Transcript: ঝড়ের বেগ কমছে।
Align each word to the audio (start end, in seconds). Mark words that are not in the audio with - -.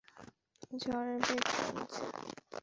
ঝড়ের 0.81 1.19
বেগ 1.27 1.43
কমছে। 1.57 2.03